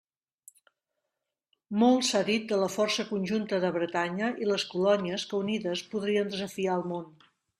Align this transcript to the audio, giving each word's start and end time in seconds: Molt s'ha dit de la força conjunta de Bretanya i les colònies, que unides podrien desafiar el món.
Molt 1.83 2.07
s'ha 2.07 2.21
dit 2.29 2.47
de 2.53 2.59
la 2.61 2.69
força 2.77 3.05
conjunta 3.11 3.61
de 3.67 3.71
Bretanya 3.77 4.31
i 4.45 4.49
les 4.53 4.67
colònies, 4.73 5.29
que 5.33 5.39
unides 5.43 5.87
podrien 5.95 6.35
desafiar 6.35 6.81
el 6.81 6.89
món. 6.95 7.07